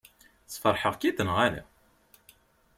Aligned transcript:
Sfeṛḥeɣ-k-id 0.53 1.17
neɣ 1.23 1.37
ala? 1.45 1.63